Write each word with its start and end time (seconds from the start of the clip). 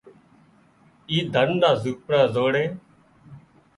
اي 1.09 1.17
ڌنَ 1.33 1.47
نا 1.61 1.69
زونپڙا 1.81 2.21
زوڙي 2.33 2.65